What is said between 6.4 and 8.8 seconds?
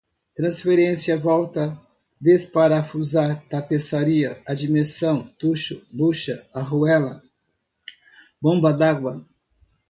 arruela, bomba